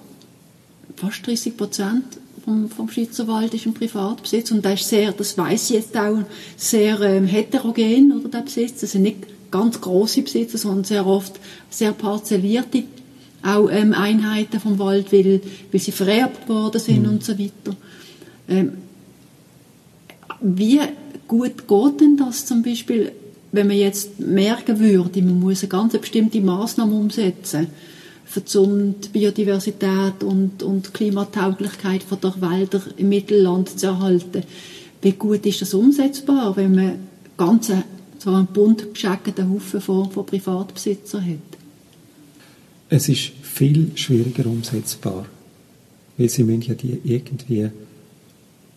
[1.02, 2.04] fast 30 Prozent
[2.44, 5.96] vom, vom Schweizer Wald ist im Privatbesitz und das ist sehr, das weiß ich jetzt
[5.96, 6.18] auch,
[6.56, 8.80] sehr ähm, heterogen, oder, der Besitz.
[8.80, 12.84] Das sind nicht ganz große Besitzer, sondern sehr oft sehr parzellierte
[13.44, 15.40] auch ähm, Einheiten vom Wald, weil,
[15.72, 17.08] weil sie vererbt worden sind mhm.
[17.08, 17.76] und so weiter.
[18.48, 18.74] Ähm,
[20.40, 20.80] wie
[21.26, 23.10] gut geht denn das zum Beispiel,
[23.50, 27.66] wenn man jetzt merken würde, man muss eine ganz bestimmte Maßnahme umsetzen
[28.32, 34.42] für die Biodiversität und, und Klimatauglichkeit von der Wälder im Mittelland zu erhalten.
[35.02, 36.94] Wie gut ist das umsetzbar, wenn man
[37.36, 37.70] ganz
[38.18, 41.58] so einen bunt gescheckten Haufen von, von Privatbesitzern hat?
[42.88, 45.26] Es ist viel schwieriger umsetzbar,
[46.16, 47.70] weil sie müssen ja die irgendwie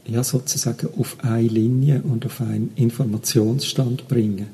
[0.07, 4.47] ja, sozusagen auf eine Linie und auf einen Informationsstand bringen.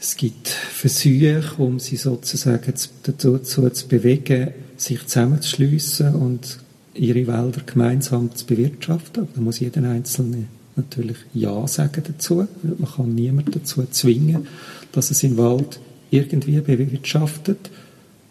[0.00, 6.58] Es gibt Versuche, um sie sozusagen dazu zu bewegen, sich zusammenzuschliessen und
[6.94, 9.28] ihre Wälder gemeinsam zu bewirtschaften.
[9.34, 10.44] Da muss jeder Einzelne
[10.76, 12.46] natürlich Ja sagen dazu.
[12.62, 14.46] Man kann niemanden dazu zwingen,
[14.92, 15.80] dass er seinen Wald
[16.10, 17.70] irgendwie bewirtschaftet.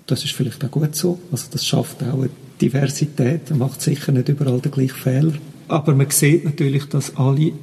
[0.07, 1.19] Das ist vielleicht auch gut so.
[1.31, 2.29] Also das schafft auch eine
[2.61, 3.49] Diversität.
[3.49, 5.33] Man macht sicher nicht überall den gleichen Fehler.
[5.67, 7.53] Aber man sieht natürlich, dass alle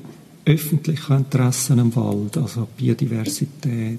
[0.44, 3.98] öffentlichen Interessen am Wald, also Biodiversität,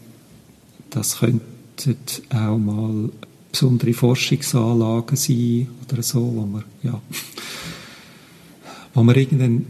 [0.89, 1.97] das könnten
[2.29, 3.09] auch mal
[3.51, 7.01] besondere Forschungsanlagen sein oder so, wo man, ja,
[8.93, 9.65] wo man irgendeinen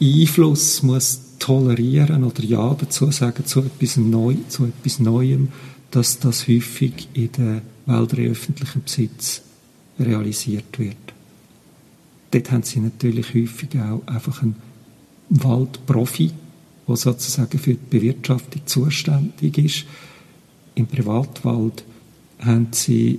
[0.00, 5.48] Einfluss muss tolerieren oder ja dazu sagen zu etwas, Neu, zu etwas Neuem,
[5.90, 9.42] dass das häufig in den Wäldern in öffentlichem Besitz
[9.98, 10.96] realisiert wird.
[12.30, 14.54] Dort haben sie natürlich häufig auch einfach einen
[15.30, 16.30] Waldprofi,
[16.86, 19.84] der sozusagen für die Bewirtschaftung zuständig ist.
[20.74, 21.84] Im Privatwald
[22.40, 23.18] haben sie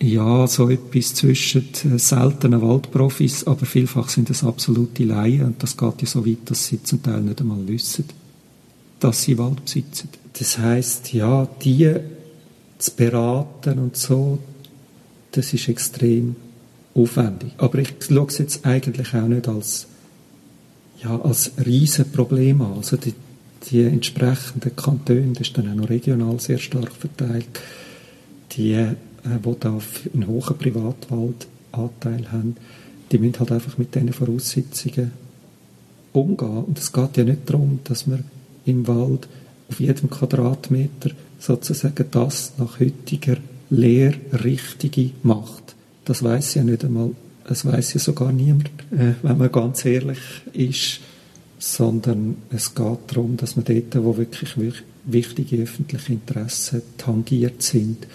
[0.00, 6.02] ja so etwas zwischen seltenen Waldprofis, aber vielfach sind es absolute Laien und das geht
[6.02, 8.04] ja so weit, dass sie zum Teil nicht einmal wissen,
[9.00, 10.08] dass sie Wald besitzen.
[10.38, 11.94] Das heißt, ja, die
[12.78, 14.38] zu beraten und so,
[15.32, 16.36] das ist extrem
[16.94, 17.52] aufwendig.
[17.58, 19.86] Aber ich schaue es jetzt eigentlich auch nicht als,
[21.04, 22.72] ja, als Riesenproblem an.
[22.74, 23.14] Also die,
[23.70, 27.46] die entsprechenden Kantone, das ist dann auch noch regional sehr stark verteilt,
[28.52, 29.78] die, äh, die da
[30.12, 32.56] einen hohen Privatwaldanteil haben,
[33.12, 35.12] die müssen halt einfach mit diesen Voraussetzungen
[36.12, 36.64] umgehen.
[36.64, 38.24] Und es geht ja nicht darum, dass man
[38.64, 39.28] im Wald
[39.68, 43.36] auf jedem Quadratmeter sozusagen das nach heutiger
[43.70, 45.74] Lehre richtige macht.
[46.04, 47.10] Das weiß ja nicht einmal,
[47.48, 50.18] es weiß ja sogar niemand, äh, wenn man ganz ehrlich
[50.52, 51.00] ist,
[51.58, 54.54] sondern es geht darum, dass man dort, wo wirklich
[55.04, 58.06] wichtige öffentliche Interessen tangiert sind,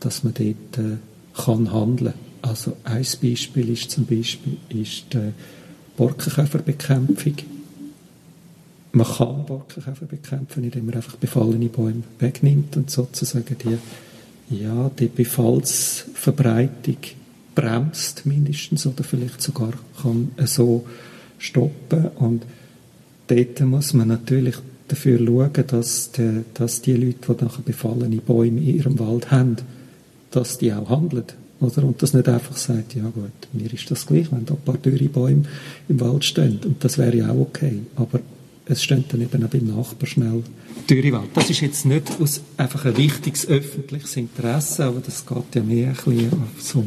[0.00, 0.96] dass man dort äh,
[1.34, 2.14] kann handeln.
[2.42, 5.32] Also ein Beispiel ist zum Beispiel ist die
[5.96, 7.36] Borkenkäferbekämpfung
[8.92, 15.06] man kann Borkenkäfer bekämpfen, indem man einfach befallene Bäume wegnimmt und sozusagen die, ja, die
[15.06, 16.98] Befallsverbreitung
[17.54, 20.86] bremst mindestens oder vielleicht sogar kann so
[21.38, 22.44] stoppen und
[23.26, 24.56] dort muss man natürlich
[24.88, 29.56] dafür schauen, dass die, dass die Leute, die nachher befallene Bäume in ihrem Wald haben,
[30.30, 31.24] dass die auch handeln.
[31.60, 31.84] Oder?
[31.84, 34.78] Und das nicht einfach sagt, ja gut, mir ist das gleich, wenn da ein paar
[34.78, 35.44] dürre Bäume
[35.88, 36.58] im Wald stehen.
[36.64, 37.80] Und das wäre ja auch okay.
[37.96, 38.20] Aber
[38.66, 40.42] es steht dann eben auch beim Nachbar schnell
[40.88, 41.28] Dürrewald.
[41.34, 45.88] Das ist jetzt nicht aus einfach ein wichtiges öffentliches Interesse, aber das geht ja mehr
[45.88, 46.84] ein bisschen auf so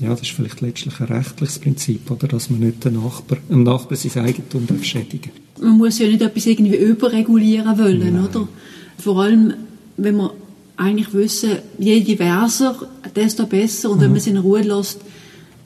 [0.00, 3.62] ja, das ist vielleicht letztlich ein rechtliches Prinzip, oder, dass man nicht den Nachbar, dem
[3.62, 8.24] Nachbar sein Eigentum schädigen Man muss ja nicht etwas irgendwie überregulieren wollen, Nein.
[8.24, 8.48] oder?
[8.98, 9.54] Vor allem,
[9.96, 10.32] wenn wir
[10.76, 12.76] eigentlich wissen, je diverser,
[13.14, 14.02] desto besser, und mhm.
[14.02, 15.00] wenn man es in Ruhe lässt,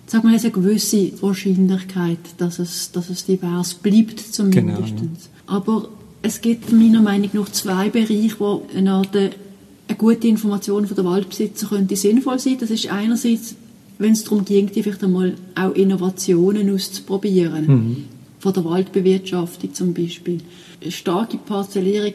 [0.07, 4.97] sag mal, eine gewisse Wahrscheinlichkeit, dass es, dass es divers bleibt zumindest.
[4.97, 5.09] Genau, ja.
[5.47, 5.89] Aber
[6.23, 11.05] es gibt meiner Meinung nach zwei Bereiche, wo eine, Art, eine gute Information von der
[11.05, 12.57] Waldbesitzer könnte sinnvoll sein.
[12.59, 13.55] Das ist einerseits,
[13.99, 17.67] wenn es darum ging, vielleicht einmal auch Innovationen auszuprobieren.
[17.67, 18.05] Mhm.
[18.39, 20.41] Von der Waldbewirtschaftung zum Beispiel.
[20.83, 22.13] Eine starke Parzellierung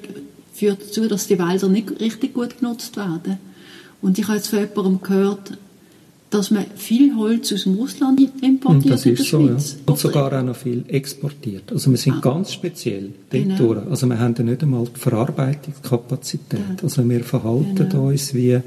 [0.53, 3.37] führt dazu, dass die Wälder nicht richtig gut genutzt werden.
[4.01, 5.57] Und ich habe jetzt von jemandem gehört,
[6.29, 9.57] dass man viel Holz aus dem Ausland importiert Und das in der ist so, ja.
[9.85, 11.71] Und sogar auch noch viel exportiert.
[11.73, 12.19] Also wir sind Ah.
[12.21, 13.73] ganz speziell dort Genau.
[13.89, 16.59] Also wir haben ja nicht einmal die Verarbeitungskapazität.
[16.59, 16.83] Ja.
[16.83, 18.07] Also wir verhalten Genau.
[18.07, 18.59] uns wie,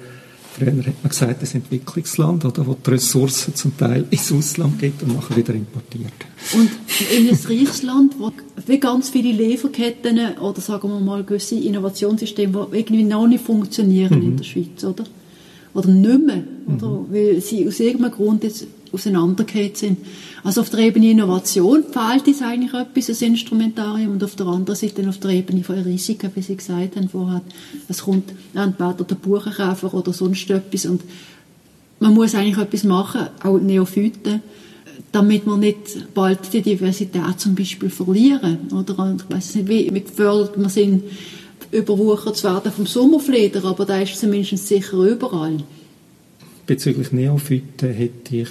[0.57, 5.03] früher hat man gesagt, das Entwicklungsland, oder, wo die Ressourcen zum Teil ins Ausland geht
[5.03, 6.13] und nachher wieder importiert.
[6.55, 6.71] Und
[7.17, 8.31] in ein reiches Land, wo
[8.67, 14.19] wie ganz viele Lieferketten oder sagen wir mal gewisse Innovationssysteme, die irgendwie noch nicht funktionieren
[14.19, 14.25] Mhm.
[14.27, 15.05] in der Schweiz, oder?
[15.75, 17.05] Oder nicht mehr, oder?
[17.11, 19.99] Weil sie aus irgendeinem Grund jetzt auseinandergeht sind.
[20.43, 24.77] Also auf der Ebene Innovation fehlt es eigentlich etwas, ein Instrumentarium, und auf der anderen
[24.77, 27.43] Seite auf der Ebene von Risiken, wie Sie gesagt haben vorher.
[27.89, 31.03] Es kommt entweder der Buchenkäfer oder sonst etwas und
[32.01, 34.43] man muss eigentlich etwas machen, auch Neophyten,
[35.13, 38.69] damit wir nicht bald die Diversität zum Beispiel verlieren.
[38.73, 41.05] Oder ich weiß nicht, wie, wie gefördert wir sind,
[41.71, 45.59] überwuchert zu werden vom Sommerfleder, aber da ist zumindest sicher überall.
[46.67, 48.49] Bezüglich Neophyten hätte ich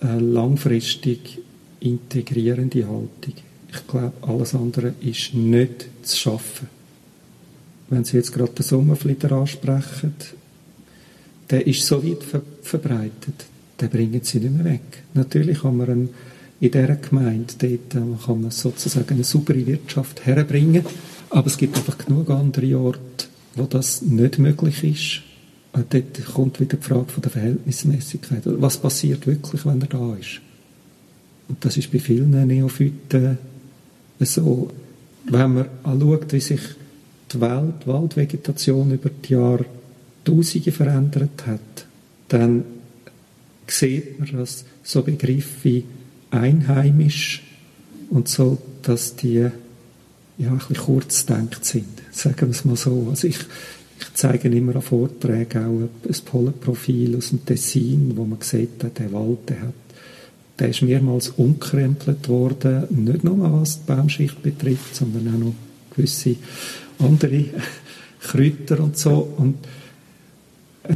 [0.00, 1.38] eine langfristig
[1.80, 3.34] integrierende Haltung.
[3.72, 6.68] Ich glaube, alles andere ist nicht zu schaffen.
[7.88, 10.14] Wenn Sie jetzt gerade den Sommerflieder ansprechen,
[11.50, 13.46] der ist so weit ver verbreitet,
[13.80, 15.02] den bringen Sie nicht mehr weg.
[15.14, 16.08] Natürlich kann man einen,
[16.60, 20.84] in dieser Gemeinde dort äh, kann man sozusagen eine saubere Wirtschaft herbringen,
[21.30, 25.29] aber es gibt einfach genug andere Orte, wo das nicht möglich ist.
[25.72, 28.42] Und dort kommt wieder die Frage von der Verhältnismäßigkeit.
[28.44, 30.40] Was passiert wirklich, wenn er da ist?
[31.48, 33.38] Und das ist bei vielen Neophyten
[34.20, 34.70] so.
[35.24, 36.60] Wenn man anschaut, wie sich
[37.32, 41.86] die Welt, die Waldvegetation über die Jahrtausende verändert hat,
[42.28, 42.64] dann
[43.66, 45.84] sieht man, dass so Begriffe wie
[46.30, 47.42] einheimisch
[48.10, 49.48] und so, dass die
[50.38, 51.86] ja, ein bisschen kurzdenkt sind.
[52.10, 53.08] Sagen wir es mal so.
[53.10, 53.38] Also ich,
[54.00, 59.12] ich zeige immer an Vorträgen auch ein Pollenprofil aus dem Tessin, wo man sieht, der
[59.12, 59.74] Wald, der hat
[60.60, 65.54] der ist mehrmals umkrempelt worden, nicht nur was die Baumschicht betrifft, sondern auch noch
[65.96, 66.36] gewisse
[66.98, 67.46] andere
[68.20, 69.32] Kräuter und so.
[69.38, 69.56] Und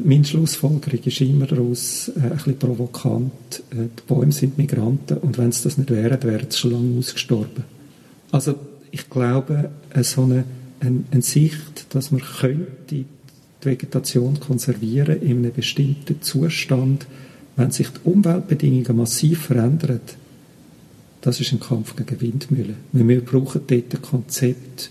[0.04, 3.62] meine Schlussfolgerung ist immer daraus äh, ein bisschen provokant.
[3.70, 6.98] Äh, die Bäume sind Migranten und wenn es das nicht wären, wären sie schon lange
[6.98, 7.64] ausgestorben.
[8.32, 8.56] Also
[8.90, 10.44] ich glaube, äh, so eine,
[10.84, 13.06] eine, eine Sicht, dass man könnte die
[13.62, 17.06] Vegetation konservieren in einem bestimmten Zustand,
[17.56, 20.00] wenn sich die Umweltbedingungen massiv verändern,
[21.20, 22.76] das ist ein Kampf gegen Windmühlen.
[22.92, 24.90] Wir brauchen dort ein Konzept,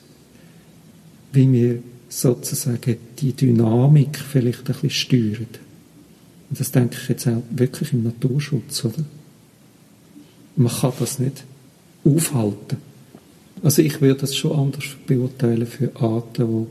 [1.32, 5.48] wie wir sozusagen die Dynamik vielleicht ein bisschen steuern.
[6.50, 9.04] Und das denke ich jetzt auch wirklich im Naturschutz, oder?
[10.56, 11.44] Man kann das nicht
[12.04, 12.78] aufhalten.
[13.64, 16.68] Also ich würde das schon anders beurteilen für Arten, wo,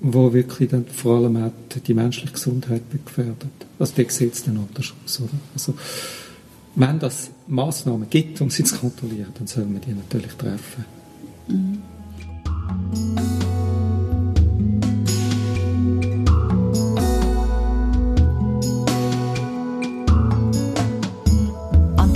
[0.00, 1.52] wo wirklich dann vor allem auch
[1.86, 3.50] die menschliche Gesundheit gefährdet.
[3.78, 5.30] Also da sieht es dann anders aus, oder?
[5.52, 5.74] Also
[6.76, 10.84] wenn das Massnahmen gibt, um sie zu kontrollieren, dann sollen wir die natürlich treffen.
[11.48, 13.53] Mhm.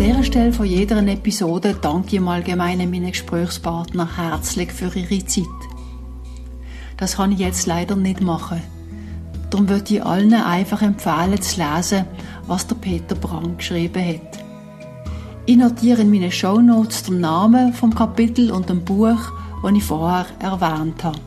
[0.09, 5.45] Dieser Stelle von jeder Episode danke ich im Allgemeinen meinen Gesprächspartner herzlich für ihre Zeit.
[6.97, 8.63] Das kann ich jetzt leider nicht machen.
[9.51, 12.07] Darum würde ich allen einfach empfehlen, zu lesen,
[12.47, 14.43] was der Peter Brang geschrieben hat.
[15.45, 19.31] Ich notiere in meinen Shownotes den Namen vom Kapitel und dem Buch,
[19.63, 21.21] das ich vorher erwähnt habe.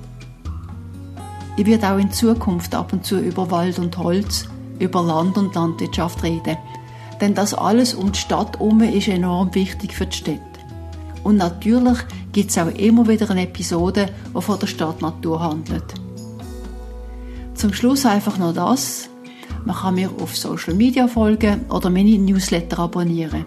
[1.56, 4.48] Ich werde auch in Zukunft ab und zu über Wald und Holz,
[4.80, 6.58] über Land und Landwirtschaft reden.
[7.22, 10.42] Denn das alles um die Stadt herum ist enorm wichtig für die Städte.
[11.24, 12.00] Und natürlich
[12.32, 15.94] gibt es auch immer wieder eine Episode, die von der Stadtnatur handelt.
[17.54, 19.08] Zum Schluss einfach noch das.
[19.66, 23.46] Man kann mir auf Social Media folgen oder meine Newsletter abonnieren.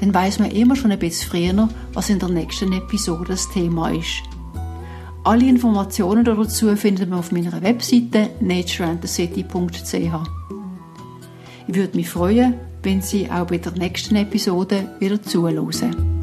[0.00, 3.90] Dann weiß man immer schon ein bisschen früher, was in der nächsten Episode das Thema
[3.90, 4.22] ist.
[5.22, 9.94] Alle Informationen dazu findet man auf meiner Webseite natureandthecity.ch.
[11.66, 12.54] Ich würde mich freuen,
[12.84, 16.13] wenn Sie auch bei der nächsten Episode wieder zuhören.